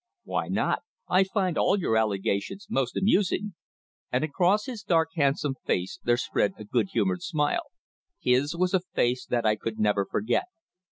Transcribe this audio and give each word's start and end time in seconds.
"Why 0.23 0.47
not? 0.47 0.79
I 1.07 1.23
find 1.23 1.59
all 1.59 1.79
your 1.79 1.95
allegations 1.95 2.65
most 2.71 2.97
amusing," 2.97 3.53
and 4.11 4.23
across 4.23 4.65
his 4.65 4.81
dark 4.81 5.09
handsome 5.15 5.53
face 5.63 5.99
there 6.03 6.17
spread 6.17 6.53
a 6.57 6.63
good 6.63 6.87
humoured 6.93 7.21
smile. 7.21 7.65
His 8.19 8.55
was 8.57 8.73
a 8.73 8.79
face 8.79 9.27
that 9.27 9.45
I 9.45 9.55
could 9.55 9.77
never 9.77 10.07
forget. 10.07 10.45